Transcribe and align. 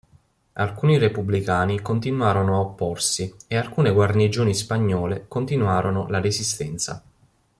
Alcuni 0.53 0.97
repubblicani 0.97 1.79
continuarono 1.79 2.55
a 2.55 2.59
opporsi 2.61 3.31
e 3.45 3.55
alcune 3.55 3.91
guarnigioni 3.91 4.55
spagnole 4.55 5.25
continuarono 5.27 6.07
la 6.09 6.19
resistenza. 6.19 7.03